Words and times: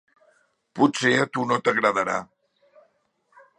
Potser 0.79 1.11
a 1.25 1.27
tu 1.35 1.45
no 1.51 1.59
t’agradarà. 1.69 2.17